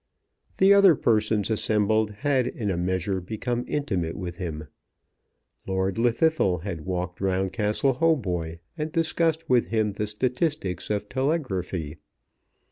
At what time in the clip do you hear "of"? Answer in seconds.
10.89-11.07